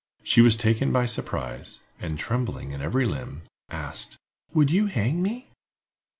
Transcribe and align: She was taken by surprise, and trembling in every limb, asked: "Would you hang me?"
She 0.23 0.41
was 0.41 0.55
taken 0.55 0.91
by 0.91 1.05
surprise, 1.05 1.81
and 1.99 2.17
trembling 2.17 2.71
in 2.71 2.81
every 2.81 3.05
limb, 3.05 3.43
asked: 3.69 4.17
"Would 4.51 4.71
you 4.71 4.87
hang 4.87 5.21
me?" 5.21 5.51